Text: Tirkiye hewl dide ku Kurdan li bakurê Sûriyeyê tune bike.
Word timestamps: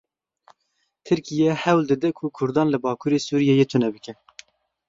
Tirkiye 1.05 1.53
hewl 1.63 1.83
dide 1.91 2.09
ku 2.17 2.25
Kurdan 2.39 2.67
li 2.73 2.79
bakurê 2.83 3.19
Sûriyeyê 3.27 3.65
tune 3.71 3.89
bike. 3.93 4.13